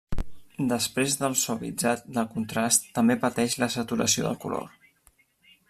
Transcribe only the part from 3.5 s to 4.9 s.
la saturació del color.